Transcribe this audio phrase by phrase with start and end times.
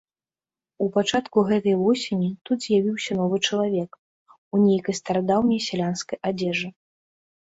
[0.83, 3.91] У пачатку гэтай восені тут з'явіўся новы чалавек,
[4.57, 6.67] у нейкай старадаўняй сялянскай адзежы.